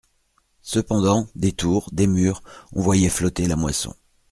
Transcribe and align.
Cependant, 0.63 1.27
des 1.35 1.51
tours, 1.51 1.87
des 1.91 2.07
murs, 2.07 2.41
on 2.73 2.81
voyait 2.81 3.07
flotter 3.07 3.45
la 3.47 3.55
moisson. 3.55 3.93